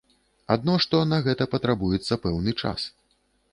Адно 0.55 0.77
што 0.85 1.01
на 1.11 1.19
гэта 1.27 1.47
патрабуецца 1.53 2.19
пэўны 2.27 2.57
час. 2.65 2.91